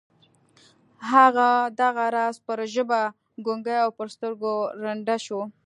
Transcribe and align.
هغه 1.11 1.49
دغه 1.79 2.05
راز 2.15 2.35
پر 2.45 2.59
ژبه 2.73 3.01
ګونګۍ 3.45 3.77
او 3.85 3.89
پر 3.97 4.07
سترګو 4.15 4.53
ړنده 4.81 5.15
شوه 5.25 5.45